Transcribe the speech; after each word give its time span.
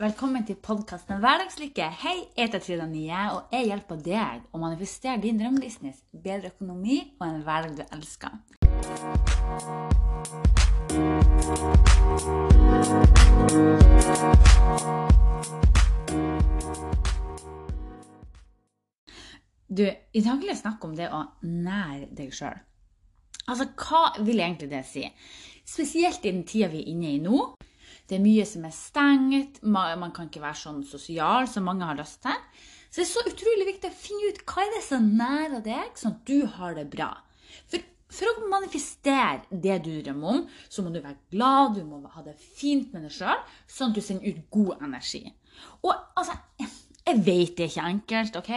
Velkommen 0.00 0.46
til 0.48 0.56
podkasten 0.56 1.18
Hverdagslykke. 1.20 1.84
Hei, 2.00 2.14
jeg 2.32 2.46
heter 2.46 2.62
Trida 2.64 2.86
Nye, 2.88 3.18
og 3.34 3.50
jeg 3.52 3.66
hjelper 3.68 3.98
deg 4.00 4.46
å 4.48 4.60
manifestere 4.62 5.20
din 5.20 5.36
drømmebusiness, 5.36 5.98
bedre 6.24 6.48
økonomi 6.54 6.96
og 7.18 7.26
en 7.26 7.42
hverdag 7.44 7.74
du 7.76 7.82
elsker. 7.98 8.32
Du, 19.68 19.84
I 19.84 20.24
dag 20.24 20.40
vil 20.40 20.48
jeg 20.54 20.62
snakke 20.64 20.88
om 20.88 20.96
det 20.96 21.12
å 21.12 21.26
nære 21.44 22.08
deg 22.16 22.32
sjøl. 22.32 22.56
Altså, 23.50 23.68
hva 23.76 24.06
vil 24.24 24.40
egentlig 24.40 24.72
det 24.72 24.86
si? 24.88 25.04
Spesielt 25.60 26.24
i 26.24 26.32
den 26.32 26.46
tida 26.48 26.72
vi 26.72 26.86
er 26.86 26.94
inne 26.96 27.18
i 27.18 27.20
nå. 27.20 27.50
Det 28.10 28.16
er 28.18 28.24
mye 28.24 28.44
som 28.48 28.64
er 28.66 28.74
stengt, 28.74 29.60
man 29.62 30.10
kan 30.10 30.26
ikke 30.26 30.42
være 30.42 30.58
sånn 30.58 30.82
sosial 30.82 31.46
som 31.46 31.68
mange 31.68 31.86
har 31.86 31.98
lyst 31.98 32.24
til. 32.24 32.34
Så 32.90 32.98
det 32.98 33.04
er 33.04 33.10
så 33.12 33.22
utrolig 33.30 33.66
viktig 33.68 33.86
å 33.86 33.94
finne 33.94 34.32
ut 34.32 34.40
hva 34.50 34.64
er 34.64 34.72
det 34.74 34.82
som 34.82 35.04
nærer 35.14 35.60
deg, 35.62 35.92
sånn 35.94 36.16
at 36.16 36.24
du 36.26 36.40
har 36.56 36.74
det 36.74 36.88
bra. 36.90 37.12
For, 37.70 37.84
for 38.10 38.32
å 38.32 38.48
manifestere 38.50 39.60
det 39.62 39.76
du 39.84 39.92
drømmer 40.02 40.32
om, 40.32 40.40
så 40.66 40.82
må 40.82 40.90
du 40.90 40.98
være 40.98 41.20
glad, 41.30 41.78
du 41.78 41.84
må 41.86 42.00
ha 42.16 42.24
det 42.26 42.34
fint 42.42 42.90
med 42.90 43.06
deg 43.06 43.14
sjøl, 43.14 43.44
sånn 43.70 43.94
at 43.94 44.00
du 44.00 44.02
sender 44.02 44.34
ut 44.34 44.42
god 44.58 44.82
energi. 44.88 45.22
Og 45.86 45.94
altså, 46.18 46.34
jeg 46.58 47.22
vet 47.22 47.54
det 47.54 47.68
er 47.68 47.70
ikke 47.70 47.86
enkelt, 47.92 48.40
OK? 48.42 48.52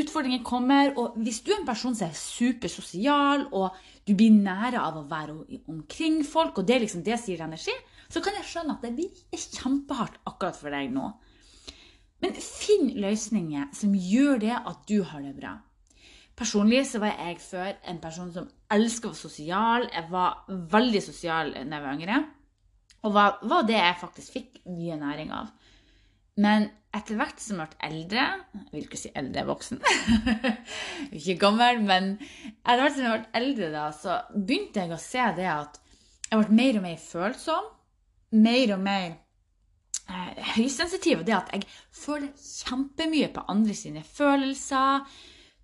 Utfordringer 0.00 0.42
kommer, 0.42 0.90
og 0.98 1.14
hvis 1.22 1.44
du 1.46 1.52
er 1.52 1.60
en 1.60 1.68
person 1.68 1.94
som 1.94 2.10
er 2.10 2.18
supersosial, 2.18 3.46
og 3.54 3.78
du 4.02 4.16
blir 4.18 4.34
nære 4.34 4.82
av 4.82 4.98
å 4.98 5.06
være 5.06 5.62
omkring 5.70 6.24
folk, 6.26 6.58
og 6.58 6.66
det 6.66 6.80
er 6.80 6.86
liksom 6.88 7.06
det 7.06 7.22
som 7.22 7.30
gir 7.30 7.46
energi, 7.46 7.78
så 8.12 8.20
kan 8.20 8.36
jeg 8.36 8.48
skjønne 8.48 8.76
at 8.76 8.84
det 8.84 8.92
blir 8.96 9.40
kjempehardt 9.40 10.18
akkurat 10.28 10.58
for 10.58 10.74
deg 10.74 10.92
nå. 10.92 11.08
Men 12.22 12.36
finn 12.38 12.92
løsninger 13.02 13.72
som 13.74 13.94
gjør 13.96 14.42
det 14.44 14.54
at 14.58 14.84
du 14.88 15.00
har 15.08 15.24
det 15.24 15.32
bra. 15.38 15.56
Personlig 16.38 16.84
så 16.88 17.00
var 17.02 17.16
jeg 17.16 17.40
før 17.42 17.72
en 17.88 17.98
person 18.02 18.30
som 18.34 18.46
elska 18.72 19.08
å 19.08 19.12
være 19.12 19.20
sosial. 19.20 19.88
Jeg 19.92 20.08
var 20.12 20.44
veldig 20.48 21.02
sosial 21.04 21.52
da 21.56 21.64
jeg 21.64 21.84
var 21.84 21.96
yngre. 21.96 22.20
Og 23.02 23.16
var, 23.16 23.40
var 23.50 23.66
det 23.66 23.76
jeg 23.80 23.98
faktisk 24.00 24.38
fikk 24.38 24.62
mye 24.70 24.96
næring 25.00 25.32
av. 25.34 25.50
Men 26.40 26.70
etter 26.96 27.18
hvert 27.18 27.40
som 27.42 27.58
jeg 27.60 27.72
ble 27.74 27.88
eldre 27.88 28.22
Jeg 28.22 28.68
vil 28.70 28.86
ikke 28.86 29.00
si 29.00 29.10
eldre, 29.16 29.44
voksen. 29.48 29.82
ikke 31.18 31.38
gammel, 31.42 31.82
men 31.84 32.14
etter 32.22 32.84
hvert 32.84 32.96
som 32.96 33.06
jeg 33.08 33.12
ble 33.18 33.40
eldre, 33.42 33.70
da, 33.74 33.84
så 33.96 34.18
begynte 34.36 34.84
jeg 34.84 34.94
å 34.94 35.00
se 35.00 35.28
det 35.36 35.48
at 35.50 35.80
jeg 36.30 36.40
ble 36.40 36.58
mer 36.60 36.78
og 36.80 36.86
mer 36.86 37.00
følsom 37.02 37.70
mer 38.32 38.74
og 38.76 38.82
mer 38.82 39.08
eh, 40.08 40.42
høysensitiv. 40.56 41.22
Og 41.22 41.26
det 41.28 41.36
at 41.36 41.52
jeg 41.54 41.66
føler 41.92 42.30
kjempemye 42.36 43.30
på 43.34 43.44
andre 43.52 43.76
sine 43.76 44.04
følelser, 44.06 45.06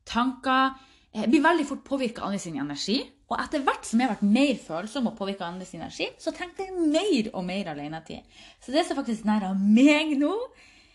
tanker. 0.09 0.77
Jeg 1.15 1.31
blir 1.33 1.45
veldig 1.45 1.67
fort 1.69 1.85
påvirka 1.87 2.23
av 2.23 2.31
andre 2.31 2.43
sin 2.43 2.59
energi. 2.61 3.01
Og 3.29 3.37
etter 3.37 3.61
hvert 3.65 3.85
som 3.85 4.01
jeg 4.01 4.09
har 4.09 4.17
vært 4.17 4.31
mer 4.33 4.61
følsom 4.63 5.11
og 5.11 5.17
påvirka 5.19 5.45
av 5.45 5.53
andre 5.53 5.67
sin 5.69 5.83
energi, 5.83 6.09
så 6.21 6.33
trengte 6.33 6.65
jeg 6.65 6.89
mer 6.93 7.29
og 7.35 7.45
mer 7.45 7.75
alenetid. 7.75 8.25
Så 8.65 8.73
det 8.73 8.87
som 8.89 8.97
faktisk 8.97 9.27
nærer 9.29 9.57
meg 9.59 10.15
nå 10.21 10.33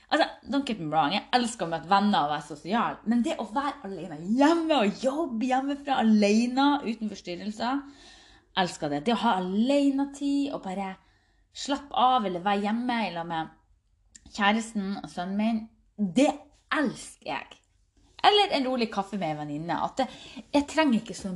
altså, 0.10 0.26
Don't 0.50 0.66
get 0.66 0.82
me 0.82 0.90
wrong, 0.90 1.14
jeg 1.14 1.28
elsker 1.38 1.68
å 1.68 1.70
møte 1.70 1.92
venner 1.92 2.26
og 2.26 2.34
være 2.34 2.48
sosial, 2.48 2.98
men 3.06 3.22
det 3.26 3.38
å 3.42 3.46
være 3.54 3.86
alene 3.86 4.18
hjemme 4.40 4.82
og 4.82 5.06
jobbe 5.06 5.50
hjemmefra 5.52 6.00
alene 6.02 6.68
uten 6.88 7.14
forstyrrelser 7.14 7.86
Elsker 8.54 8.92
det. 8.92 9.00
Det 9.08 9.16
å 9.16 9.22
ha 9.24 9.38
alenetid 9.40 10.52
og 10.54 10.62
bare 10.62 10.92
slappe 11.54 11.94
av 11.96 12.26
eller 12.26 12.44
være 12.44 12.66
hjemme 12.68 13.02
eller 13.08 13.28
med 13.30 13.52
kjæresten 14.34 14.96
og 15.04 15.10
sønnen 15.12 15.38
min, 15.38 15.60
det 16.18 16.32
elsker 16.74 17.30
jeg. 17.30 17.60
Eller 18.24 18.54
en 18.56 18.66
rolig 18.70 18.88
kaffe 18.92 19.18
med 19.20 19.34
en 19.34 19.40
venninne. 19.42 19.76
At 19.84 20.00
det, 20.00 20.06
jeg 20.56 20.64
trenger 20.72 21.02
ikke 21.02 21.16
så, 21.18 21.32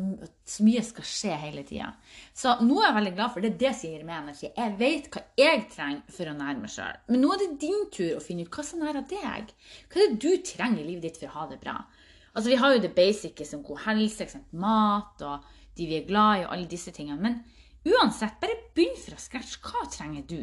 så 0.48 0.64
mye 0.64 0.84
skal 0.88 1.08
skje 1.08 1.40
hele 1.42 1.66
tida. 1.68 1.90
Så 2.32 2.54
nå 2.64 2.78
er 2.80 2.88
jeg 2.88 2.98
veldig 2.98 3.12
glad 3.18 3.34
for 3.34 3.44
det. 3.44 3.58
Det 3.60 3.74
sier 3.76 4.06
meg 4.08 4.22
energi. 4.22 4.48
Jeg 4.48 4.76
vet 4.80 5.10
hva 5.12 5.24
jeg 5.42 5.66
trenger 5.74 6.16
for 6.16 6.32
å 6.32 6.38
nære 6.38 6.62
meg 6.62 6.72
sjøl. 6.72 7.02
Men 7.12 7.24
nå 7.26 7.34
er 7.36 7.44
det 7.44 7.50
din 7.66 7.84
tur 7.92 8.16
å 8.16 8.24
finne 8.24 8.48
ut 8.48 8.56
hva 8.56 8.66
som 8.70 8.80
nærer 8.86 9.04
deg. 9.12 9.52
Hva 9.92 10.06
er 10.06 10.16
det 10.16 10.22
du 10.24 10.48
trenger 10.48 10.80
i 10.80 10.88
livet 10.88 11.10
ditt 11.10 11.20
for 11.20 11.28
å 11.28 11.36
ha 11.42 11.50
det 11.52 11.60
bra? 11.66 11.76
Altså, 12.32 12.50
Vi 12.54 12.62
har 12.62 12.74
jo 12.74 12.82
det 12.86 12.96
basice 12.96 13.50
som 13.52 13.68
god 13.68 13.84
helse, 13.84 14.30
mat 14.56 15.28
og 15.28 15.54
de 15.78 15.86
vi 15.92 16.00
er 16.00 16.08
glad 16.08 16.40
i, 16.40 16.48
og 16.48 16.56
alle 16.56 16.72
disse 16.72 16.96
tingene. 16.96 17.20
Men 17.20 17.42
Uansett, 17.86 18.40
bare 18.42 18.56
begynn 18.76 18.98
fra 19.00 19.18
scratch. 19.22 19.60
Hva 19.62 19.86
trenger 19.92 20.24
du? 20.28 20.40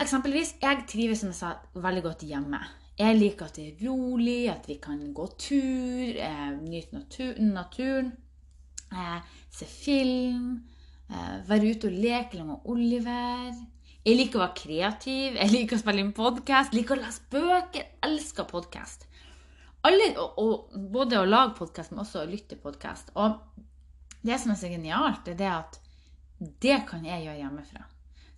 Eksempelvis, 0.00 0.54
jeg 0.62 0.84
trives 0.88 1.20
som 1.20 1.32
jeg 1.32 1.38
sa, 1.40 1.56
veldig 1.74 2.02
godt 2.06 2.22
hjemme. 2.24 2.60
Jeg 3.00 3.16
liker 3.16 3.48
at 3.48 3.56
det 3.56 3.66
er 3.66 3.82
rolig, 3.88 4.48
at 4.52 4.66
vi 4.68 4.76
kan 4.80 5.00
gå 5.16 5.26
tur, 5.40 6.16
eh, 6.20 6.48
nyte 6.60 6.96
natur, 6.96 7.34
naturen, 7.40 8.12
eh, 8.92 9.20
se 9.50 9.66
film, 9.66 10.64
eh, 11.10 11.36
være 11.48 11.70
ute 11.74 11.88
og 11.88 11.92
leke 11.92 12.44
med 12.44 12.64
Oliver. 12.64 13.52
Jeg 14.04 14.16
liker 14.16 14.38
å 14.38 14.46
være 14.46 14.56
kreativ, 14.56 15.34
jeg 15.36 15.50
liker 15.50 15.76
å 15.76 15.80
spille 15.80 16.00
inn 16.00 16.12
podkast, 16.12 16.72
liker 16.72 16.96
å 16.96 17.02
lese 17.02 17.20
bøker. 17.30 17.84
Elsker 18.02 18.44
podkast. 18.44 19.04
Både 19.82 21.20
å 21.20 21.28
lage 21.28 21.56
podkast, 21.58 21.92
men 21.92 22.00
også 22.04 22.22
å 22.22 22.28
lytte 22.28 22.56
podkast. 22.56 23.12
Og 23.16 23.36
det 24.26 24.36
som 24.40 24.52
er 24.52 24.60
så 24.60 24.70
genialt, 24.70 25.28
er 25.28 25.38
det 25.38 25.48
at 25.50 25.80
det 26.62 26.82
kan 26.88 27.04
jeg 27.04 27.24
gjøre 27.26 27.40
hjemmefra. 27.42 27.86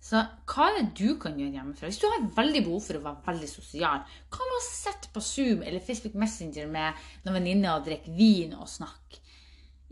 Så 0.03 0.19
hva 0.51 0.65
er 0.67 0.81
det 0.81 0.99
du 0.99 1.15
kan 1.19 1.37
gjøre 1.39 1.55
hjemmefra? 1.55 1.87
Hvis 1.87 2.01
du 2.01 2.09
har 2.11 2.25
veldig 2.35 2.61
behov 2.65 2.81
for 2.83 2.99
å 2.99 3.03
være 3.05 3.27
veldig 3.29 3.47
sosial, 3.47 4.01
hva 4.03 4.47
med 4.49 4.57
å 4.57 4.65
sitte 4.65 5.11
på 5.15 5.23
Zoom 5.23 5.63
eller 5.63 5.83
Facebook 5.83 6.17
Messenger 6.19 6.67
med 6.71 7.05
noen 7.23 7.37
venninner 7.39 7.77
og 7.77 7.87
drikke 7.87 8.11
vin 8.17 8.57
og 8.57 8.67
snakke? 8.67 9.21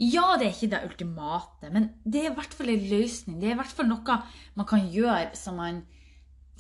Ja, 0.02 0.34
det 0.40 0.48
er 0.48 0.54
ikke 0.56 0.72
det 0.72 0.84
ultimate, 0.88 1.70
men 1.72 1.92
det 2.04 2.24
er 2.24 2.32
i 2.32 2.36
hvert 2.36 2.56
fall 2.58 2.72
en 2.74 2.86
løsning. 2.90 3.40
Det 3.40 3.52
er 3.52 3.56
i 3.56 3.60
hvert 3.60 3.76
fall 3.78 3.88
noe 3.88 4.22
man 4.58 4.68
kan 4.68 4.88
gjøre 4.92 5.36
så 5.38 5.54
man 5.56 5.84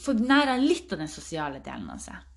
får 0.01 0.21
nære 0.21 0.59
litt 0.61 0.93
av 0.93 1.01
den 1.01 1.11
sosiale 1.11 1.59
delen 1.65 1.89
av 1.91 1.99
seg. 2.03 2.27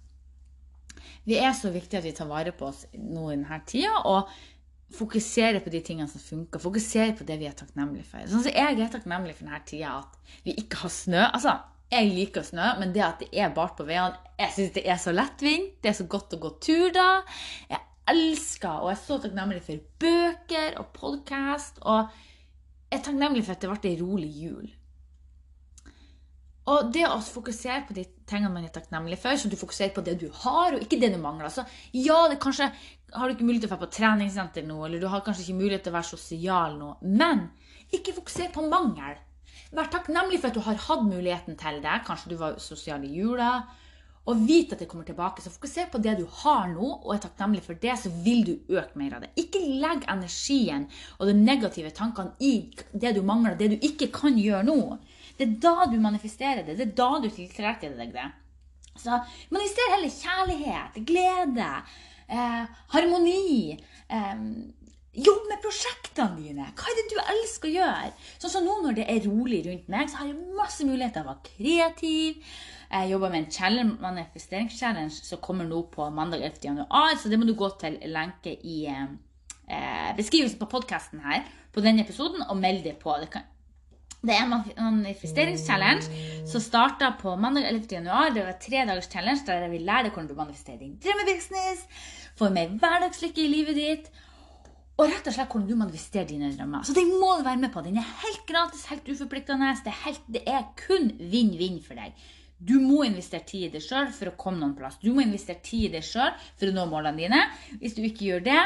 Vi 1.25 1.39
er 1.41 1.55
så 1.57 1.71
viktige 1.73 2.01
at 2.01 2.09
vi 2.09 2.15
tar 2.17 2.29
vare 2.29 2.53
på 2.57 2.67
oss 2.69 2.85
nå 2.97 3.29
i 3.31 3.37
denne 3.37 3.61
tida. 3.69 4.03
Og 4.11 4.29
fokusere 4.95 5.61
på 5.65 5.73
de 5.73 5.81
tingene 5.85 6.11
som 6.11 6.23
funker. 6.23 6.63
Fokusere 6.63 7.15
på 7.19 7.27
det 7.29 7.39
vi 7.41 7.49
er 7.49 7.57
takknemlige 7.59 8.07
for. 8.09 8.27
Sånn 8.31 8.45
som 8.47 8.55
Jeg 8.55 8.79
er 8.79 8.93
takknemlig 8.93 9.37
for 9.37 9.49
denne 9.49 9.63
tida 9.69 9.97
at 10.01 10.37
vi 10.47 10.57
ikke 10.63 10.85
har 10.85 10.93
snø. 10.93 11.23
Altså, 11.31 11.57
Jeg 11.93 12.11
liker 12.11 12.43
snø, 12.43 12.69
men 12.81 12.95
det 12.95 13.03
at 13.05 13.21
det 13.21 13.29
er 13.39 13.53
bart 13.55 13.77
på 13.77 13.85
veiene 13.85 14.17
Jeg 14.41 14.55
syns 14.55 14.73
det 14.75 14.85
er 14.89 14.97
så 14.99 15.13
lettvint. 15.13 15.75
Det 15.83 15.93
er 15.93 15.99
så 15.99 16.07
godt 16.11 16.35
å 16.35 16.41
gå 16.43 16.55
tur 16.65 16.89
da. 16.95 17.23
Jeg 17.71 17.83
elsker 18.11 18.81
og 18.81 18.91
jeg 18.91 18.97
er 18.99 19.03
så 19.05 19.19
takknemlig 19.23 19.63
for 19.67 19.85
bøker 20.05 20.79
og 20.81 20.89
podkast. 20.97 21.83
Og 21.83 22.09
jeg 22.91 22.99
er 22.99 23.05
takknemlig 23.05 23.45
for 23.45 23.55
at 23.55 23.63
det 23.63 23.71
ble 23.71 23.93
ei 23.93 24.01
rolig 24.01 24.33
jul. 24.43 24.73
Og 26.73 26.89
det 26.95 27.05
å 27.05 27.19
fokusere 27.21 27.83
på 27.89 27.97
de 27.97 28.07
tingene 28.29 28.53
man 28.55 28.65
er 28.65 28.73
takknemlig 28.73 29.19
for, 29.21 29.37
så 29.37 29.51
du 29.53 29.57
fokuserer 29.61 29.93
på 29.93 30.05
det 30.07 30.17
du 30.23 30.31
har, 30.45 30.73
og 30.73 30.81
ikke 30.81 31.01
det 31.03 31.13
du 31.13 31.19
mangler. 31.21 31.53
Så 31.53 31.67
ja, 31.93 32.23
det 32.31 32.41
kanskje 32.41 32.71
har 33.15 33.29
du 33.29 33.35
ikke 33.35 33.45
mulighet 33.45 33.67
til 33.67 33.73
å 33.73 33.75
være 33.75 33.85
på 33.85 33.97
treningssenter 33.99 34.65
nå, 34.67 34.79
eller 34.87 35.03
du 35.03 35.11
har 35.13 35.23
kanskje 35.27 35.45
ikke 35.45 35.61
mulighet 35.61 35.85
til 35.85 35.93
å 35.93 35.99
være 35.99 36.13
sosial 36.15 36.79
nå, 36.81 36.95
men 37.05 37.47
ikke 37.93 38.17
fokuser 38.17 38.49
på 38.55 38.65
mangel. 38.67 39.21
Vær 39.75 39.91
takknemlig 39.91 40.39
for 40.41 40.51
at 40.51 40.57
du 40.57 40.63
har 40.65 40.83
hatt 40.87 41.07
muligheten 41.07 41.57
til 41.59 41.81
det. 41.83 42.03
Kanskje 42.07 42.31
du 42.31 42.37
var 42.39 42.61
sosial 42.63 43.05
i 43.07 43.11
jula. 43.11 43.57
Og 44.31 44.41
vit 44.49 44.71
at 44.73 44.81
det 44.81 44.87
kommer 44.89 45.05
tilbake. 45.05 45.43
Så 45.43 45.53
fokuser 45.53 45.91
på 45.93 46.01
det 46.01 46.15
du 46.21 46.25
har 46.43 46.69
nå, 46.71 46.87
og 47.03 47.11
er 47.13 47.25
takknemlig 47.27 47.65
for 47.67 47.77
det, 47.83 47.97
så 48.01 48.13
vil 48.25 48.45
du 48.47 48.55
øke 48.73 48.97
mer 48.99 49.19
av 49.19 49.25
det. 49.27 49.33
Ikke 49.43 49.61
legg 49.61 50.07
energien 50.09 50.87
og 51.19 51.29
de 51.29 51.35
negative 51.37 51.91
tankene 51.97 52.33
i 52.41 52.55
det 52.93 53.17
du 53.19 53.21
mangler, 53.27 53.59
det 53.59 53.75
du 53.75 53.87
ikke 53.91 54.09
kan 54.15 54.39
gjøre 54.41 54.65
nå. 54.71 54.79
Det 55.39 55.49
er 55.49 55.59
da 55.63 55.89
du 55.91 55.99
manifesterer 56.03 56.63
det. 56.67 56.79
Det 56.79 56.89
er 56.89 56.97
da 56.99 57.11
du 57.23 57.29
tiltrekker 57.33 57.97
deg 57.99 58.15
det. 58.15 58.29
Så 58.95 59.19
manifester 59.51 59.91
heller 59.91 60.13
kjærlighet, 60.15 61.01
glede, 61.09 61.71
eh, 62.29 62.65
harmoni. 62.95 63.79
Eh, 64.09 64.49
Jobb 65.15 65.45
med 65.47 65.61
prosjektene 65.63 66.41
dine. 66.43 66.65
Hva 66.75 66.89
er 66.91 66.97
det 66.99 67.05
du 67.13 67.19
elsker 67.23 67.69
å 67.69 67.75
gjøre? 67.77 68.09
Sånn 68.43 68.51
som 68.51 68.65
nå 68.67 68.81
når 68.83 68.97
det 68.97 69.05
er 69.13 69.29
rolig 69.29 69.61
rundt 69.63 69.87
meg, 69.93 70.09
så 70.11 70.19
har 70.19 70.27
jeg 70.27 70.57
masse 70.59 70.83
muligheter 70.83 71.21
til 71.21 71.23
å 71.23 71.29
være 71.29 71.53
kreativ. 71.53 72.57
Jeg 72.91 73.11
jobber 73.13 73.31
med 73.31 73.59
en 73.63 73.93
manifesteringschallenge 74.03 75.15
som 75.15 75.39
kommer 75.39 75.69
nå 75.71 75.85
på 75.95 76.09
mandag 76.11 76.43
11. 76.43 76.59
januar, 76.67 77.15
så 77.15 77.31
det 77.31 77.39
må 77.39 77.47
du 77.47 77.55
gå 77.55 77.71
til 77.79 78.01
lenke 78.11 78.57
i 78.59 78.89
eh, 78.91 80.11
beskrivelsen 80.19 80.59
på 80.59 80.71
podkasten 80.75 81.23
her 81.23 81.47
på 81.71 81.83
denne 81.83 82.03
episoden 82.03 82.43
og 82.49 82.59
melde 82.59 82.89
deg 82.91 82.99
på. 82.99 83.15
Det 83.23 83.31
kan, 83.31 83.47
det 84.25 84.35
er 84.35 84.45
en 84.47 85.01
manifesteringschallenge 85.01 86.47
som 86.49 86.63
starta 86.63 87.13
på 87.21 87.35
mandag 87.41 87.69
11. 87.69 87.87
januar. 87.99 88.33
Det 88.35 88.45
var 88.47 88.59
tre 88.61 88.85
dagers 88.89 89.09
challenge 89.13 89.45
der 89.47 89.67
jeg 89.67 89.73
vil 89.75 89.89
lære 89.89 90.09
deg 90.09 90.15
hvordan 90.15 90.31
du 90.31 90.39
manifesterer 90.39 90.81
din 90.81 90.95
drømmebusiness, 91.03 91.83
få 92.39 92.51
mer 92.55 92.73
hverdagslykke 92.81 93.45
i 93.45 93.51
livet 93.53 93.79
ditt, 93.79 94.13
og 94.95 95.11
rett 95.11 95.27
og 95.27 95.35
slett 95.35 95.51
hvordan 95.51 95.69
du 95.69 95.77
manifesterer 95.79 96.29
dine 96.31 96.53
drømmer. 96.55 96.87
Så 96.87 96.95
den 96.97 97.11
må 97.19 97.35
du 97.39 97.45
være 97.47 97.61
med 97.61 97.73
på. 97.75 97.83
Den 97.83 97.99
er 97.99 98.15
helt 98.23 98.47
gratis, 98.47 98.87
helt 98.93 99.09
uforpliktende. 99.11 99.73
Det 99.83 99.91
er, 99.91 100.01
helt, 100.07 100.25
det 100.37 100.45
er 100.47 100.65
kun 100.79 101.11
vinn-vinn 101.19 101.81
for 101.83 101.99
deg. 101.99 102.15
Du 102.65 102.79
må 102.81 103.03
investere 103.05 103.43
tid 103.45 103.67
i 103.67 103.73
deg 103.75 103.83
sjøl 103.83 104.13
for 104.15 104.31
å 104.31 104.37
komme 104.39 104.63
noen 104.63 104.77
plass. 104.79 105.01
Du 105.03 105.11
må 105.13 105.25
investere 105.25 105.61
tid 105.65 105.89
i 105.89 105.97
deg 105.97 106.07
sjøl 106.07 106.31
for 106.55 106.71
å 106.71 106.77
nå 106.77 106.87
målene 106.89 107.19
dine. 107.19 107.43
Hvis 107.83 107.97
du 107.99 108.05
ikke 108.07 108.29
gjør 108.31 108.47
det, 108.47 108.61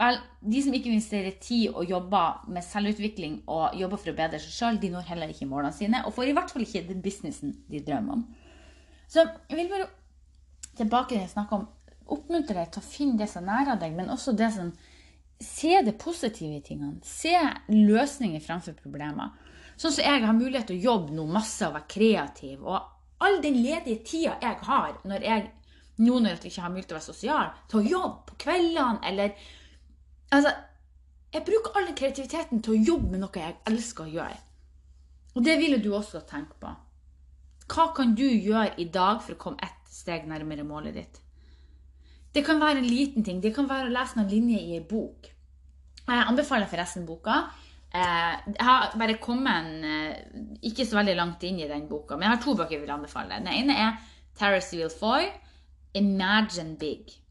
vel, 0.00 0.18
de 0.40 0.62
som 0.64 0.74
ikke 0.74 0.90
investerer 0.90 1.36
tid 1.42 1.74
og 1.74 1.90
jobber 1.90 2.48
med 2.50 2.66
selvutvikling 2.66 3.36
og 3.50 3.76
jobber 3.78 4.00
for 4.00 4.12
å 4.12 4.16
bedre 4.18 4.40
seg 4.42 4.56
sjøl, 4.56 4.80
de 4.82 4.90
når 4.94 5.06
heller 5.10 5.30
ikke 5.30 5.48
målene 5.50 5.74
sine, 5.76 6.02
og 6.06 6.16
får 6.16 6.30
i 6.30 6.34
hvert 6.36 6.54
fall 6.54 6.66
ikke 6.66 6.86
den 6.88 7.04
businessen 7.04 7.54
de 7.70 7.82
drømmer 7.84 8.18
om. 8.18 8.24
Så 9.08 9.22
jeg 9.22 9.58
vil 9.58 9.70
bare 9.70 9.90
tilbake 10.74 11.14
til 11.14 11.22
jeg 11.22 11.32
snakka 11.34 11.60
om. 11.60 11.68
Oppmuntre 12.14 12.58
deg 12.58 12.72
til 12.74 12.82
å 12.82 12.88
finne 12.88 13.20
det 13.22 13.30
som 13.30 13.46
er 13.48 13.64
nær 13.70 13.78
deg, 13.80 13.94
men 13.96 14.10
også 14.12 14.34
det 14.36 14.50
som 14.56 14.74
Se 15.42 15.82
det 15.82 15.96
positive 15.98 16.56
i 16.56 16.62
tingene. 16.62 17.00
Se 17.02 17.34
løsninger 17.68 18.40
fremfor 18.40 18.76
problemer. 18.78 19.32
Sånn 19.76 19.92
som 19.96 20.06
jeg 20.06 20.22
har 20.22 20.36
mulighet 20.36 20.68
til 20.70 20.78
å 20.78 20.84
jobbe 20.92 21.16
noe 21.16 21.32
masse 21.34 21.66
og 21.66 21.74
være 21.74 21.90
kreativ. 21.90 22.62
Og 22.62 23.24
all 23.24 23.40
den 23.42 23.58
ledige 23.64 24.04
tida 24.06 24.36
jeg 24.42 24.60
har 24.68 24.94
når 25.04 25.26
jeg, 25.26 25.50
nå 25.98 26.20
når 26.20 26.36
jeg 26.36 26.52
ikke 26.52 26.64
har 26.64 26.72
mulighet 26.72 26.90
til 26.92 26.96
å 26.96 27.00
være 27.00 27.08
sosial, 27.08 27.52
til 27.70 27.80
å 27.80 27.90
jobbe 27.96 28.30
på 28.30 28.38
kveldene 28.46 29.02
eller 29.10 29.34
Altså, 30.34 30.52
jeg 31.34 31.46
bruker 31.46 31.76
all 31.78 31.90
kreativiteten 31.96 32.62
til 32.62 32.74
å 32.74 32.82
jobbe 32.92 33.12
med 33.12 33.22
noe 33.24 33.42
jeg 33.42 33.56
elsker 33.70 34.06
å 34.06 34.14
gjøre. 34.14 34.40
Og 35.34 35.44
det 35.46 35.58
vil 35.58 35.80
du 35.82 35.90
også 35.94 36.22
tenke 36.28 36.58
på. 36.62 36.70
Hva 37.70 37.88
kan 37.96 38.14
du 38.14 38.26
gjøre 38.26 38.74
i 38.82 38.86
dag 38.92 39.22
for 39.24 39.34
å 39.34 39.40
komme 39.40 39.62
ett 39.64 39.90
steg 39.90 40.28
nærmere 40.30 40.66
målet 40.66 40.98
ditt? 40.98 41.20
Det 42.34 42.42
kan 42.46 42.60
være 42.60 42.82
en 42.82 42.90
liten 42.90 43.24
ting. 43.24 43.40
Det 43.42 43.54
kan 43.54 43.68
være 43.70 43.88
å 43.88 43.94
lese 43.94 44.18
noen 44.18 44.30
linjer 44.30 44.62
i 44.62 44.76
en 44.78 44.88
bok. 44.90 45.30
Jeg 46.04 46.26
anbefaler 46.28 46.68
forresten 46.68 47.06
boka. 47.08 47.44
Eh, 47.94 48.32
jeg 48.50 48.66
har 48.66 48.94
bare 48.98 49.20
kommet 49.22 49.84
eh, 49.86 50.22
ikke 50.66 50.86
så 50.86 50.98
veldig 50.98 51.14
langt 51.16 51.44
inn 51.46 51.60
i 51.62 51.68
den 51.70 51.86
boka, 51.88 52.18
men 52.18 52.26
jeg 52.26 52.34
har 52.34 52.42
to 52.42 52.56
bøker 52.58 52.76
jeg 52.76 52.82
vil 52.82 52.94
anbefale. 52.94 53.38
Den 53.38 53.52
ene 53.54 53.76
er 53.78 54.00
Terrace 54.34 54.90
Foy, 54.98 55.30
'Imagine 55.94 56.74
Big'. 56.76 57.23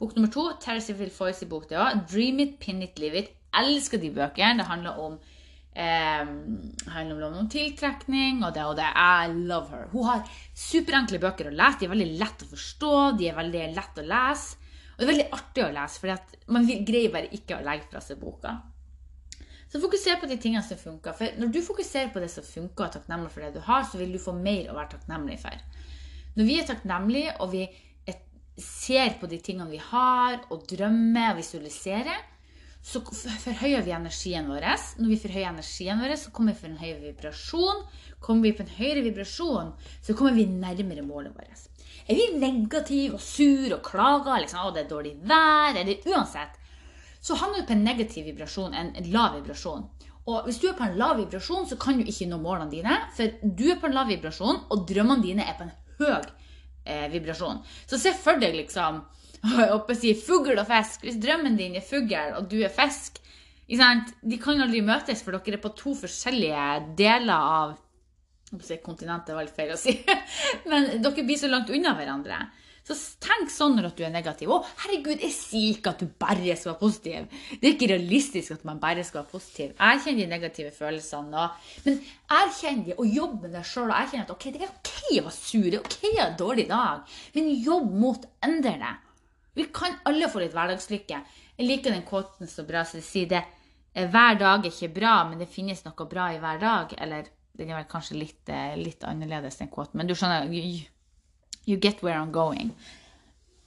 Bok 0.00 0.16
nummer 0.16 0.30
to, 0.32 0.46
Terrace 0.60 1.10
Foys 1.12 1.44
bok, 1.44 1.68
det 1.68 1.76
òg. 1.76 2.06
'Dream 2.08 2.40
It, 2.40 2.58
Pin 2.58 2.82
It, 2.82 2.98
Live 2.98 3.20
It'. 3.20 3.34
Elsker 3.52 3.98
de 4.00 4.10
bøkene. 4.10 4.62
Det 4.62 4.66
handler 4.66 4.98
om 4.98 5.18
eh, 5.76 6.30
handler 6.88 7.26
om 7.26 7.48
tiltrekning 7.48 8.44
og 8.44 8.54
det 8.54 8.64
og 8.64 8.76
det. 8.76 8.88
I 8.96 9.28
love 9.28 9.68
her. 9.68 9.88
Hun 9.92 10.04
har 10.04 10.24
superenkle 10.54 11.20
bøker 11.20 11.50
å 11.50 11.54
lese. 11.54 11.80
De 11.80 11.86
er 11.86 11.94
veldig 11.94 12.18
lett 12.18 12.46
å 12.46 12.50
forstå. 12.54 12.94
De 13.18 13.28
er 13.28 13.36
veldig 13.36 13.66
lett 13.76 14.00
å 14.00 14.06
lese. 14.06 14.56
Og 15.00 15.06
det 15.06 15.06
er 15.06 15.12
veldig 15.14 15.30
artig 15.32 15.62
å 15.64 15.72
lese, 15.72 16.00
for 16.00 16.52
man 16.52 16.66
greier 16.68 17.12
bare 17.12 17.30
ikke 17.32 17.56
å 17.56 17.64
legge 17.64 17.86
fra 17.88 18.02
seg 18.04 18.18
boka. 18.20 18.50
Så 19.72 19.80
fokuser 19.80 20.18
på 20.20 20.28
de 20.28 20.36
tingene 20.36 20.60
som 20.66 20.76
funker. 20.76 21.14
For 21.16 21.38
når 21.40 21.52
du 21.54 21.60
fokuserer 21.64 22.10
på 22.12 22.20
det 22.20 22.28
som 22.28 22.44
funker, 22.44 22.82
og 22.82 22.88
er 22.88 22.96
takknemlig 22.98 23.30
for 23.32 23.46
det 23.46 23.54
du 23.54 23.62
har, 23.64 23.86
så 23.88 24.00
vil 24.00 24.12
du 24.12 24.18
få 24.20 24.34
mer 24.36 24.68
å 24.68 24.74
være 24.76 24.96
takknemlig 24.96 25.38
for. 25.40 25.56
Når 26.36 26.48
vi 26.50 26.58
er 26.58 26.66
takknemlige, 26.68 27.32
og 27.40 27.52
vi 27.54 27.62
ser 28.64 29.16
på 29.20 29.28
de 29.30 29.38
tingene 29.42 29.70
vi 29.70 29.80
har, 29.90 30.40
og 30.50 30.66
drømmer 30.70 31.32
og 31.34 31.40
visualiserer, 31.40 32.26
så 32.82 33.02
forhøyer 33.04 33.82
vi 33.84 33.92
energien 33.92 34.48
vår. 34.48 34.64
Når 35.00 35.10
vi 35.12 35.18
forhøyer 35.20 35.50
energien 35.50 36.00
vår, 36.00 36.14
så 36.16 36.30
kommer 36.32 36.54
vi 36.54 36.60
for 36.62 36.70
en 36.70 36.80
høyere 36.80 37.02
vibrasjon. 37.10 37.82
Kommer 38.24 38.48
vi 38.48 38.54
på 38.56 38.64
en 38.64 38.72
høyere 38.78 39.04
vibrasjon, 39.04 39.74
så 40.02 40.16
kommer 40.16 40.38
vi 40.38 40.46
nærmere 40.48 41.04
målet 41.04 41.36
vårt. 41.36 41.66
Er 42.08 42.16
vi 42.16 42.40
negative 42.40 43.18
og 43.18 43.22
sur 43.22 43.76
og 43.76 43.84
klager 43.86 44.40
liksom, 44.42 44.64
å, 44.64 44.72
det 44.74 44.86
er 44.86 44.90
dårlig 44.90 45.12
vær, 45.28 45.76
eller 45.76 46.08
uansett, 46.08 46.56
så 47.20 47.36
havner 47.36 47.60
du 47.60 47.68
på 47.68 47.76
en 47.76 47.84
negativ 47.84 48.24
vibrasjon, 48.30 48.74
en 48.74 49.10
lav 49.12 49.36
vibrasjon. 49.36 49.84
Og 50.30 50.46
hvis 50.46 50.60
du 50.62 50.70
er 50.70 50.76
på 50.78 50.86
en 50.86 50.96
lav 51.00 51.18
vibrasjon, 51.20 51.66
så 51.68 51.76
kan 51.80 52.00
du 52.00 52.08
ikke 52.08 52.28
nå 52.30 52.38
målene 52.40 52.72
dine. 52.72 52.96
For 53.16 53.36
du 53.42 53.66
er 53.72 53.80
på 53.80 53.90
en 53.90 53.96
lav 53.96 54.08
vibrasjon, 54.08 54.64
og 54.72 54.86
drømmene 54.88 55.24
dine 55.24 55.44
er 55.44 55.56
på 55.58 55.68
en 55.68 55.74
høy 56.00 56.14
eh, 56.90 57.08
vibrasjon. 57.12 57.62
Så 57.86 58.00
se 58.00 58.12
for 58.16 58.40
deg 58.42 58.56
liksom 58.58 59.02
oppe 59.76 59.96
si, 59.96 60.14
fugl 60.18 60.58
og 60.58 60.66
fisk. 60.68 61.06
Hvis 61.06 61.20
drømmen 61.22 61.58
din 61.58 61.78
er 61.78 61.86
fugl, 61.86 62.16
og 62.36 62.50
du 62.50 62.60
er 62.64 62.72
fisk 62.74 63.22
De 63.70 64.36
kan 64.42 64.58
aldri 64.58 64.80
møtes, 64.82 65.22
for 65.22 65.36
dere 65.36 65.60
er 65.60 65.62
på 65.62 65.70
to 65.78 65.94
forskjellige 65.94 66.96
deler 66.98 67.38
av 67.38 67.78
Kontinentet 68.82 69.30
var 69.30 69.46
litt 69.46 69.54
feil 69.54 69.70
å 69.70 69.78
si. 69.78 69.92
Men 70.70 70.96
dere 70.98 71.22
blir 71.22 71.38
så 71.38 71.46
langt 71.46 71.70
unna 71.70 71.92
hverandre. 71.94 72.40
Så 72.82 72.96
tenk 73.22 73.52
sånn 73.52 73.76
når 73.78 73.92
du 73.94 74.02
er 74.02 74.10
negativ. 74.10 74.50
Å, 74.50 74.64
herregud, 74.82 75.20
jeg 75.22 75.34
sier 75.36 75.76
ikke 75.76 75.92
at 75.92 76.00
du 76.02 76.08
bare 76.18 76.56
skal 76.58 76.72
være 76.72 76.80
positiv. 76.80 77.44
Det 77.60 77.68
er 77.68 77.76
ikke 77.76 77.90
realistisk 77.92 78.56
at 78.56 78.64
man 78.66 78.80
bare 78.82 79.04
skal 79.06 79.22
være 79.22 79.30
positiv. 79.30 79.76
Erkjenn 79.78 80.18
de 80.18 80.26
negative 80.30 80.72
følelsene. 80.74 81.44
Men 81.86 82.00
erkjenn 82.40 82.82
de, 82.88 82.96
og 82.96 83.06
jobb 83.06 83.44
med 83.44 83.54
deg 83.54 83.68
sjøl. 83.70 83.92
Og 83.92 83.98
erkjenn 84.00 84.24
at 84.24 84.34
ok, 84.34 84.48
det 84.56 84.64
er 84.64 84.72
ok 84.72 84.89
å 85.18 85.26
være 85.26 85.36
sur, 85.36 85.78
ok 85.80 85.96
å 86.10 86.16
ha 86.18 86.26
en 86.28 86.36
dårlig 86.38 86.68
dag. 86.70 87.16
Men 87.34 87.50
jobb 87.50 87.94
mot 88.02 88.26
å 88.26 88.34
endre 88.46 88.76
det. 88.78 88.92
Vi 89.58 89.66
kan 89.74 89.98
alle 90.06 90.28
få 90.30 90.44
litt 90.44 90.54
hverdagslykke. 90.54 91.18
Jeg 91.58 91.66
liker 91.66 91.92
den 91.92 92.06
kåten 92.06 92.48
så 92.48 92.64
bra, 92.68 92.84
det 92.86 93.02
sier 93.04 93.28
det. 93.28 93.42
Hver 93.92 94.38
dag 94.38 94.64
er 94.64 94.70
ikke 94.70 94.94
bra, 95.00 95.16
men 95.28 95.42
det 95.42 95.50
finnes 95.50 95.82
noe 95.84 96.06
bra 96.08 96.30
i 96.32 96.38
hver 96.40 96.62
dag. 96.62 96.94
Eller 97.02 97.26
den 97.58 97.72
er 97.72 97.80
vel 97.80 97.90
kanskje 97.90 98.16
litt, 98.16 98.48
eh, 98.48 98.78
litt 98.78 99.04
annerledes, 99.04 99.58
den 99.58 99.68
kåten. 99.68 99.98
Men 99.98 100.06
du 100.06 100.14
skjønner, 100.14 100.46
you, 100.54 100.86
you, 101.66 101.76
get 101.76 102.02
where 102.02 102.18
I'm 102.18 102.30
going. 102.30 102.72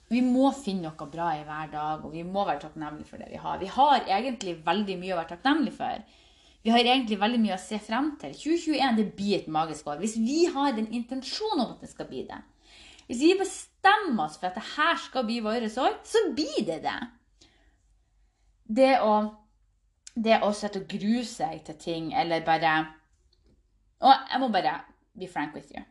Vi 0.10 0.22
må 0.22 0.51
finne 0.56 0.89
noe 0.89 1.10
bra 1.12 1.34
i 1.36 1.44
hver 1.44 1.69
dag, 1.72 2.06
og 2.06 2.13
vi 2.13 2.24
må 2.24 2.46
være 2.48 2.63
takknemlige 2.63 3.10
for 3.10 3.22
det 3.22 3.30
vi 3.31 3.42
har. 3.44 3.60
Vi 3.60 3.69
har 3.75 4.07
egentlig 4.07 4.57
veldig 4.66 4.98
mye 5.01 5.13
å 5.13 5.19
være 5.22 5.36
takknemlige 5.36 5.78
for. 5.78 6.19
Vi 6.63 6.71
har 6.71 6.80
egentlig 6.80 7.19
veldig 7.19 7.42
mye 7.44 7.57
å 7.57 7.62
se 7.62 7.77
frem 7.83 8.13
til. 8.21 8.33
2021 8.39 8.98
det 9.00 9.07
blir 9.18 9.36
et 9.42 9.51
magisk 9.51 9.88
år. 9.92 10.00
Hvis 10.00 10.15
vi 10.15 10.45
har 10.54 10.75
den 10.77 10.88
intensjonen 10.95 11.65
om 11.65 11.75
at 11.75 11.83
det 11.83 11.92
skal 11.92 12.07
bli 12.07 12.24
det. 12.30 12.39
Hvis 13.10 13.19
vi 13.19 13.33
bestemmer 13.39 14.30
oss 14.30 14.39
for 14.39 14.48
at 14.48 14.57
det 14.57 14.65
her 14.77 14.95
skal 15.04 15.27
bli 15.27 15.42
vårt 15.44 15.68
år, 15.83 15.98
så 16.07 16.24
blir 16.36 16.63
det 16.69 16.80
det. 16.86 16.98
Det 18.63 18.94
å, 19.04 19.13
det 20.15 20.39
å 20.39 20.54
sette 20.56 20.80
og 20.80 20.88
grue 20.88 21.25
seg 21.27 21.65
til 21.68 21.80
ting, 21.81 22.13
eller 22.15 22.45
bare 22.48 22.77
og 24.04 24.31
jeg 24.31 24.39
må 24.42 24.50
bare 24.51 24.80
be 25.15 25.27
frank 25.31 25.56
with 25.56 25.71
you. 25.71 25.83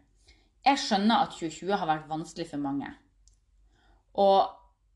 Jeg 0.64 0.78
skjønner 0.78 1.24
at 1.24 1.32
2020 1.32 1.78
har 1.80 1.88
vært 1.88 2.10
vanskelig 2.10 2.46
for 2.50 2.62
mange. 2.62 2.90
Og 4.20 4.50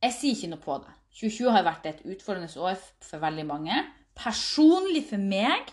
jeg 0.05 0.15
sier 0.15 0.37
ikke 0.37 0.51
noe 0.53 0.63
på 0.63 0.77
det. 0.85 0.93
2020 1.17 1.55
har 1.57 1.65
vært 1.65 1.89
et 1.89 2.03
utfordrende 2.05 2.61
år 2.61 2.77
for 3.03 3.23
veldig 3.23 3.47
mange. 3.49 3.79
Personlig 4.17 5.05
for 5.11 5.21
meg 5.21 5.73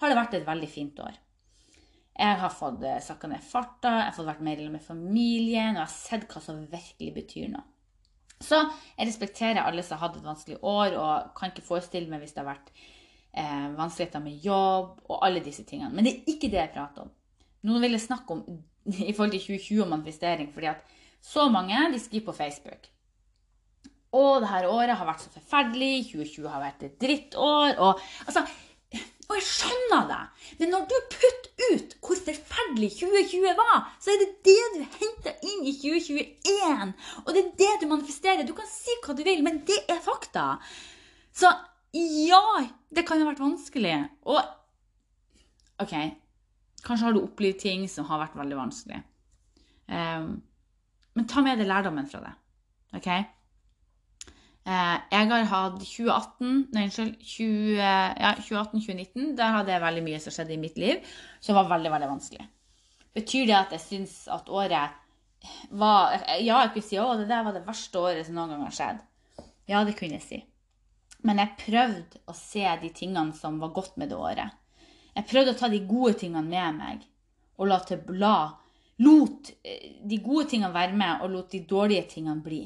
har 0.00 0.10
det 0.10 0.18
vært 0.18 0.36
et 0.38 0.46
veldig 0.46 0.70
fint 0.70 0.98
år. 1.02 1.20
Jeg 2.14 2.38
har 2.38 2.52
fått 2.54 2.82
eh, 2.86 3.00
sakka 3.02 3.28
ned 3.30 3.42
farta, 3.42 3.90
jeg 3.98 4.08
har 4.10 4.16
fått 4.16 4.28
vært 4.28 4.44
mer 4.46 4.60
med 4.70 4.82
familien, 4.82 5.74
og 5.74 5.80
jeg 5.80 5.86
har 5.86 5.94
sett 5.94 6.26
hva 6.30 6.42
som 6.42 6.60
virkelig 6.70 7.14
betyr 7.16 7.48
noe. 7.56 7.66
Så 8.42 8.58
jeg 8.60 9.08
respekterer 9.08 9.62
alle 9.62 9.82
som 9.82 9.98
har 9.98 10.08
hatt 10.08 10.20
et 10.20 10.26
vanskelig 10.26 10.60
år, 10.60 10.94
og 11.00 11.34
kan 11.38 11.50
ikke 11.50 11.66
forestille 11.66 12.10
meg 12.10 12.22
hvis 12.22 12.36
det 12.36 12.44
har 12.44 12.52
vært 12.52 12.70
eh, 12.74 13.68
vanskeligheter 13.74 14.22
med 14.22 14.46
jobb 14.46 15.02
og 15.08 15.18
alle 15.26 15.42
disse 15.42 15.66
tingene. 15.66 15.90
Men 15.94 16.06
det 16.06 16.14
er 16.14 16.34
ikke 16.34 16.50
det 16.52 16.60
jeg 16.60 16.74
prater 16.76 17.06
om. 17.06 17.12
Noen 17.66 17.86
vil 17.86 17.96
jeg 17.96 18.06
snakke 18.06 18.36
om 18.36 18.44
i 19.10 19.14
forhold 19.16 19.34
til 19.34 19.46
2020 19.48 19.82
og 19.82 19.92
manifestering, 19.96 20.52
fordi 20.54 20.70
at 20.70 20.98
så 21.24 21.48
mange 21.50 21.86
de 21.90 21.98
skriver 21.98 22.28
på 22.28 22.36
Facebook. 22.36 22.90
Og 24.14 24.44
det 24.44 24.50
her 24.50 24.68
året 24.70 24.94
har 24.98 25.08
vært 25.08 25.24
så 25.24 25.32
forferdelig. 25.34 26.06
2020 26.12 26.52
har 26.52 26.62
vært 26.62 26.86
et 26.86 27.00
drittår. 27.02 27.80
Og, 27.82 28.02
altså, 28.28 28.44
og 29.24 29.38
jeg 29.38 29.46
skjønner 29.48 30.08
det. 30.10 30.20
Men 30.60 30.72
når 30.74 30.86
du 30.90 30.96
putter 31.14 31.74
ut 31.74 31.94
hvor 32.04 32.18
forferdelig 32.26 32.90
2020 33.00 33.54
var, 33.58 33.86
så 34.02 34.12
er 34.12 34.20
det 34.22 34.30
det 34.46 34.58
du 34.74 34.80
henter 35.00 35.46
inn 35.50 35.64
i 35.66 35.74
2021. 35.80 36.92
Og 37.24 37.30
det 37.32 37.42
er 37.42 37.54
det 37.62 37.72
du 37.82 37.86
manifesterer. 37.90 38.46
Du 38.46 38.54
kan 38.56 38.68
si 38.70 38.94
hva 39.04 39.16
du 39.16 39.24
vil, 39.26 39.42
men 39.46 39.62
det 39.66 39.80
er 39.90 40.02
fakta. 40.04 40.54
Så 41.34 41.50
ja, 41.94 42.44
det 42.94 43.06
kan 43.06 43.22
ha 43.22 43.30
vært 43.30 43.42
vanskelig. 43.42 43.96
Og 44.30 44.38
OK, 45.82 45.94
kanskje 46.84 47.06
har 47.06 47.14
du 47.14 47.24
opplevd 47.24 47.62
ting 47.64 47.88
som 47.90 48.06
har 48.10 48.22
vært 48.22 48.36
veldig 48.38 48.58
vanskelig. 48.60 49.00
Um, 49.90 50.36
men 51.14 51.26
ta 51.30 51.42
med 51.44 51.58
deg 51.60 51.70
lærdommen 51.70 52.06
fra 52.10 52.20
det. 52.22 52.34
OK? 52.98 53.08
Uh, 54.64 54.96
jeg 55.12 55.28
har 55.28 55.42
hatt 55.50 55.74
2018 55.76 56.52
Nei, 56.72 56.86
unnskyld. 56.86 57.18
20, 57.20 57.74
ja, 57.76 58.30
2018-2019. 58.40 59.34
Der 59.36 59.56
hadde 59.58 59.74
jeg 59.74 59.84
veldig 59.84 60.04
mye 60.06 60.20
som 60.24 60.34
skjedde 60.34 60.56
i 60.56 60.60
mitt 60.62 60.78
liv 60.80 61.16
som 61.44 61.58
var 61.58 61.68
veldig, 61.72 61.92
veldig 61.92 62.08
vanskelig. 62.14 62.46
Betyr 63.14 63.50
det 63.50 63.58
at 63.58 63.74
jeg 63.76 63.84
syns 63.84 64.14
at 64.32 64.48
året 64.48 65.00
var 65.76 66.14
Ja, 66.40 66.62
jeg 66.62 66.72
kunne 66.72 66.86
si 66.88 66.96
at 66.96 67.20
det 67.20 67.28
der 67.28 67.44
var 67.44 67.52
det 67.52 67.66
verste 67.66 68.00
året 68.00 68.24
som 68.26 68.38
noen 68.38 68.54
gang 68.54 68.64
har 68.64 68.76
skjedd. 68.78 69.02
Ja, 69.68 69.84
det 69.84 69.96
kunne 69.98 70.16
jeg 70.16 70.24
si. 70.24 70.40
Men 71.24 71.40
jeg 71.40 71.56
prøvde 71.60 72.20
å 72.28 72.34
se 72.36 72.64
de 72.80 72.90
tingene 72.92 73.36
som 73.36 73.60
var 73.60 73.72
godt 73.76 73.98
med 74.00 74.12
det 74.12 74.16
året. 74.16 74.56
Jeg 75.14 75.28
prøvde 75.30 75.54
å 75.54 75.58
ta 75.58 75.70
de 75.72 75.80
gode 75.88 76.16
tingene 76.20 76.48
med 76.48 76.80
meg 76.80 77.04
og 77.60 77.68
la 77.70 77.78
til 77.86 78.00
bla. 78.04 78.36
Lot 79.04 79.52
eh, 79.66 80.00
de 80.06 80.18
gode 80.22 80.48
tingene 80.50 80.74
være 80.74 80.96
med 80.98 81.22
og 81.24 81.32
lot 81.32 81.52
de 81.54 81.62
dårlige 81.68 82.08
tingene 82.16 82.44
bli. 82.44 82.64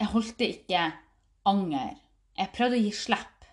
Jeg 0.00 0.10
holdt 0.12 0.38
det 0.40 0.48
ikke 0.56 0.86
anger. 1.48 1.92
Jeg 2.38 2.52
prøvde 2.56 2.78
å 2.78 2.82
gi 2.82 2.94
slipp. 2.96 3.46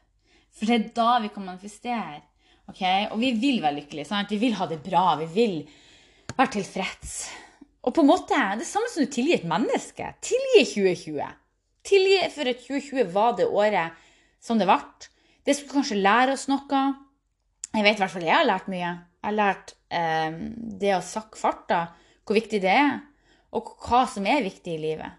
For 0.56 0.70
det 0.70 0.76
er 0.76 0.88
da 0.96 1.12
vi 1.24 1.32
kan 1.34 1.46
manifestere. 1.46 2.22
Okay? 2.70 3.08
Og 3.14 3.20
vi 3.22 3.34
vil 3.40 3.62
være 3.64 3.80
lykkelige. 3.82 4.08
Sant? 4.10 4.32
Vi 4.32 4.42
vil 4.42 4.58
ha 4.60 4.68
det 4.70 4.82
bra. 4.86 5.04
Vi 5.22 5.30
vil 5.34 5.60
være 6.36 6.56
tilfreds. 6.58 7.20
Og 7.86 7.96
på 7.96 8.04
en 8.04 8.10
måte 8.10 8.40
det 8.60 8.68
samme 8.68 8.90
som 8.92 9.06
du 9.06 9.12
tilgir 9.12 9.40
et 9.40 9.50
menneske. 9.50 10.14
Tilgi 10.26 10.66
2020. 10.74 11.30
Tilgi 11.90 12.18
for 12.34 12.52
at 12.52 12.66
2020 12.66 13.14
var 13.14 13.38
det 13.38 13.48
året 13.48 14.02
som 14.44 14.60
det 14.60 14.68
ble. 14.70 14.80
Det 15.46 15.56
skulle 15.56 15.80
kanskje 15.80 16.02
lære 16.04 16.36
oss 16.36 16.50
noe. 16.52 16.82
Jeg 17.70 17.86
vet 17.86 17.98
i 17.98 18.04
hvert 18.04 18.14
fall 18.14 18.28
jeg 18.28 18.36
har 18.36 18.48
lært 18.48 18.68
mye. 18.72 18.92
Jeg 19.20 19.28
har 19.28 19.36
lært 19.36 19.74
eh, 19.92 20.36
det 20.82 20.94
å 20.96 21.06
sakke 21.06 21.40
farta, 21.40 21.80
hvor 22.24 22.38
viktig 22.38 22.62
det 22.64 22.72
er, 22.72 23.00
og 23.56 23.74
hva 23.84 24.06
som 24.08 24.28
er 24.30 24.46
viktig 24.46 24.76
i 24.76 24.82
livet. 24.82 25.19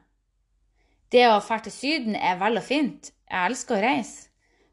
Det 1.11 1.27
å 1.27 1.41
dra 1.43 1.59
til 1.65 1.75
Syden 1.75 2.17
er 2.17 2.39
vel 2.41 2.61
og 2.61 2.67
fint. 2.67 3.11
Jeg 3.31 3.51
elsker 3.51 3.79
å 3.79 3.83
reise. 3.83 4.29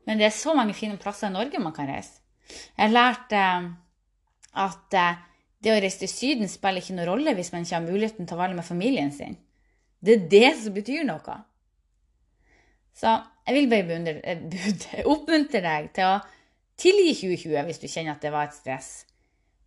Men 0.07 0.19
det 0.19 0.29
er 0.29 0.35
så 0.35 0.53
mange 0.55 0.75
fine 0.77 0.99
plasser 1.01 1.27
i 1.27 1.33
Norge 1.33 1.59
man 1.59 1.75
kan 1.75 1.89
reise. 1.89 2.21
Jeg 2.47 2.79
har 2.85 2.93
lært 2.93 3.33
eh, 3.35 3.65
at 4.63 4.95
eh, 4.95 5.19
det 5.63 5.73
å 5.73 5.81
reise 5.81 6.03
til 6.03 6.11
Syden 6.11 6.51
spiller 6.51 6.83
ikke 6.83 6.95
noen 6.95 7.09
rolle 7.09 7.33
hvis 7.35 7.51
man 7.53 7.65
ikke 7.65 7.75
har 7.75 7.85
muligheten 7.89 8.29
til 8.29 8.37
å 8.37 8.41
være 8.41 8.55
med 8.55 8.67
familien 8.67 9.11
sin. 9.11 9.35
Det 9.99 10.13
er 10.13 10.29
det 10.31 10.51
som 10.61 10.75
betyr 10.77 11.03
noe. 11.09 11.37
Så 12.97 13.17
jeg 13.47 13.57
vil 13.57 13.69
bare 13.71 13.87
beundre, 13.89 14.15
eh, 14.23 15.03
oppmuntre 15.13 15.61
deg 15.65 15.91
til 15.97 16.13
å 16.13 16.15
tilgi 16.77 17.13
2020 17.17 17.67
hvis 17.67 17.83
du 17.83 17.87
kjenner 17.89 18.15
at 18.15 18.23
det 18.23 18.33
var 18.33 18.47
et 18.47 18.57
stress. 18.57 18.91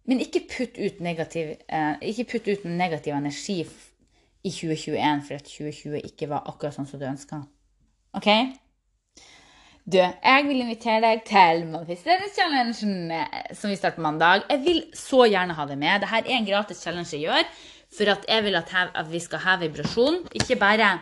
Men 0.09 0.23
ikke 0.23 0.47
putt 0.49 0.79
ut 0.81 1.03
negativ, 1.05 1.57
eh, 1.69 1.95
ikke 2.13 2.29
putt 2.33 2.49
ut 2.49 2.67
negativ 2.71 3.15
energi 3.19 3.61
i 4.43 4.51
2021 4.51 5.23
for 5.27 5.41
at 5.41 5.49
2020 5.49 6.03
ikke 6.11 6.29
var 6.31 6.49
akkurat 6.49 6.77
sånn 6.77 6.89
som 6.89 7.01
du 7.01 7.07
ønska. 7.09 7.43
OK? 8.17 8.29
Du, 9.91 9.99
jeg 9.99 10.45
vil 10.47 10.61
invitere 10.63 11.01
deg 11.03 11.23
til 11.27 11.65
manifesteringschallengen 11.73 13.13
eh, 13.17 13.53
som 13.57 13.73
vi 13.73 13.79
starter 13.79 14.05
mandag. 14.05 14.45
Jeg 14.51 14.63
vil 14.65 14.81
så 14.97 15.25
gjerne 15.27 15.57
ha 15.57 15.67
deg 15.67 15.81
med. 15.81 16.05
Dette 16.05 16.21
er 16.21 16.37
en 16.37 16.49
gratis 16.49 16.83
challenge 16.85 17.17
jeg 17.17 17.27
gjør 17.27 17.47
for 17.91 18.13
at 18.13 18.27
jeg 18.29 18.45
vil 18.47 18.59
at, 18.61 18.75
vi 19.11 19.21
skal 19.23 19.43
ha 19.43 19.57
vibrasjon. 19.61 20.21
Ikke 20.37 20.59
bare 20.61 20.93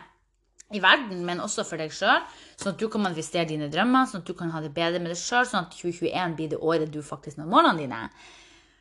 i 0.73 0.81
verden, 0.81 1.21
men 1.25 1.41
også 1.41 1.65
for 1.67 1.81
deg 1.81 1.93
sjøl. 1.93 2.23
Sånn 2.57 2.73
at 2.73 2.81
du 2.81 2.87
kan 2.91 3.03
manifestere 3.03 3.49
dine 3.49 3.69
drømmer, 3.73 4.09
sånn 4.09 4.23
at 4.23 4.29
du 4.29 4.35
kan 4.37 4.51
ha 4.53 4.61
det 4.63 4.73
bedre 4.73 5.01
med 5.01 5.13
deg 5.13 5.21
sjøl, 5.21 5.45
sånn 5.49 5.67
at 5.67 5.75
2021 5.77 6.37
blir 6.37 6.51
det 6.53 6.61
året 6.61 6.93
du 6.93 7.01
faktisk 7.05 7.39
når 7.39 7.49
målene 7.51 7.83
dine. 7.83 8.03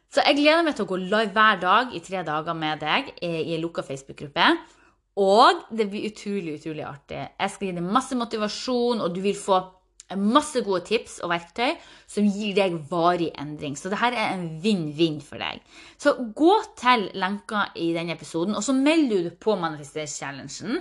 Så 0.09 0.25
jeg 0.25 0.39
gleder 0.39 0.65
meg 0.65 0.77
til 0.77 0.87
å 0.87 0.89
gå 0.89 0.99
live 1.03 1.33
hver 1.37 1.59
dag 1.61 1.91
i 1.93 2.01
tre 2.01 2.23
dager 2.25 2.57
med 2.57 2.81
deg 2.81 3.11
i 3.21 3.55
en 3.55 3.61
lukka 3.61 3.85
Facebook-gruppe. 3.85 4.47
Og 5.21 5.67
det 5.75 5.89
blir 5.91 6.07
utrolig, 6.09 6.55
utrolig 6.61 6.87
artig. 6.87 7.25
Jeg 7.35 7.53
skal 7.53 7.69
gi 7.69 7.75
deg 7.77 7.91
masse 7.99 8.17
motivasjon, 8.17 9.03
og 9.05 9.13
du 9.13 9.21
vil 9.25 9.37
få 9.37 9.59
masse 10.17 10.63
gode 10.65 10.87
tips 10.89 11.19
og 11.21 11.33
verktøy 11.35 11.75
som 12.09 12.25
gir 12.25 12.55
deg 12.57 12.79
varig 12.89 13.29
endring. 13.37 13.77
Så 13.77 13.91
dette 13.93 14.09
er 14.15 14.33
en 14.33 14.47
vinn-vinn 14.63 15.19
for 15.21 15.43
deg. 15.43 15.61
Så 16.01 16.15
gå 16.39 16.55
til 16.81 17.11
lenka 17.21 17.67
i 17.77 17.91
denne 17.97 18.17
episoden, 18.17 18.57
og 18.57 18.65
så 18.65 18.73
melder 18.73 19.13
du 19.19 19.29
deg 19.29 19.39
på 19.43 19.59
Manifesteringschallengen. 19.61 20.81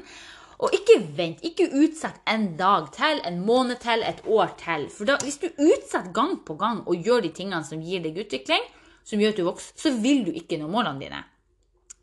Og 0.63 0.73
ikke 0.73 1.01
vent, 1.17 1.43
ikke 1.45 1.67
utsett 1.83 2.17
en 2.31 2.53
dag 2.57 2.87
til, 2.95 3.19
en 3.27 3.43
måned 3.45 3.77
til, 3.83 4.01
et 4.07 4.23
år 4.25 4.55
til. 4.57 4.87
For 4.89 5.09
da, 5.09 5.19
hvis 5.21 5.41
du 5.43 5.51
utsetter 5.51 6.13
gang 6.15 6.39
på 6.47 6.55
gang 6.57 6.79
og 6.87 7.03
gjør 7.03 7.27
de 7.27 7.35
tingene 7.35 7.67
som 7.67 7.83
gir 7.83 8.01
deg 8.05 8.17
utvikling, 8.23 8.63
som 9.07 9.21
gjør 9.21 9.33
at 9.33 9.39
du 9.39 9.47
vokser, 9.47 9.73
så 9.79 9.93
vil 10.03 10.25
du 10.27 10.33
ikke 10.35 10.59
nå 10.59 10.67
målene 10.71 11.01
dine. 11.05 11.23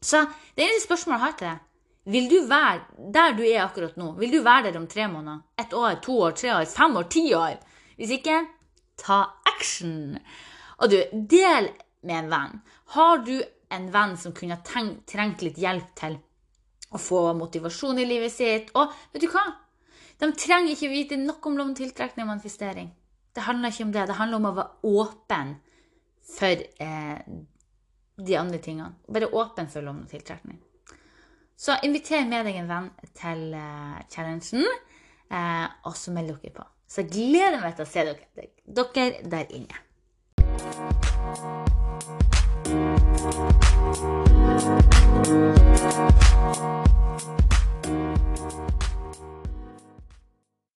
Så 0.04 0.24
det 0.56 0.66
eneste 0.66 0.88
spørsmålet 0.88 1.16
jeg 1.18 1.24
har 1.24 1.38
til 1.38 1.48
deg, 1.50 1.62
vil 2.14 2.26
du 2.28 2.36
være 2.48 3.10
der 3.14 3.36
du 3.36 3.42
er 3.46 3.62
akkurat 3.64 3.96
nå? 3.96 4.10
Vil 4.18 4.34
du 4.34 4.42
være 4.44 4.68
der 4.68 4.78
om 4.80 4.88
tre 4.90 5.06
måneder? 5.08 5.40
Ett 5.56 5.72
år, 5.72 5.94
to 6.04 6.18
år, 6.26 6.34
tre 6.36 6.52
år, 6.52 6.66
fem 6.68 6.96
år, 7.00 7.08
ti 7.08 7.24
år? 7.34 7.56
Hvis 7.96 8.12
ikke, 8.18 8.42
ta 9.00 9.22
action! 9.48 10.18
Og 10.78 10.90
du, 10.90 10.98
del 11.12 11.70
med 12.04 12.18
en 12.18 12.30
venn. 12.32 12.60
Har 12.96 13.24
du 13.24 13.38
en 13.72 13.88
venn 13.92 14.16
som 14.20 14.34
kunne 14.36 14.60
trengt 14.66 15.44
litt 15.44 15.60
hjelp 15.60 15.94
til 15.96 16.18
å 16.92 17.00
få 17.00 17.22
motivasjon 17.38 18.02
i 18.02 18.08
livet 18.08 18.34
sitt? 18.34 18.74
Og 18.76 18.92
vet 19.14 19.24
du 19.24 19.30
hva? 19.32 19.46
De 20.20 20.28
trenger 20.36 20.74
ikke 20.74 20.92
vite 20.92 21.18
noe 21.20 21.40
om 21.48 21.56
lov 21.58 21.72
tiltrekning 21.78 22.26
og 22.26 22.34
manifestering. 22.34 22.92
Det 23.34 23.48
handler 23.48 23.72
ikke 23.72 23.88
om 23.88 23.94
det. 23.96 24.06
Det 24.10 24.18
handler 24.20 24.42
om 24.42 24.50
å 24.50 24.56
være 24.58 24.92
åpen 25.00 25.56
for 26.24 26.64
eh, 26.86 27.18
de 28.16 28.36
andre 28.38 28.58
tingene. 28.58 28.94
Bare 29.08 29.30
åpen 29.32 29.68
for 29.70 29.84
lov 29.84 29.96
om 29.96 30.06
tiltrekning. 30.10 30.60
Så 31.56 31.76
inviter 31.86 32.26
med 32.26 32.46
deg 32.48 32.58
en 32.58 32.70
venn 32.70 32.90
til 33.14 33.54
eh, 33.54 33.98
challengen, 34.10 34.66
eh, 35.30 35.66
og 35.86 35.96
så 35.98 36.14
meld 36.14 36.34
dere 36.34 36.54
på. 36.56 36.66
Så 36.88 37.04
jeg 37.04 37.12
gleder 37.14 37.60
meg 37.62 37.76
til 37.78 37.86
å 37.86 37.90
se 37.90 38.06
dere, 38.10 38.50
dere 38.64 39.10
der 39.30 39.46
inne. 39.54 39.82
Thank 47.14 47.53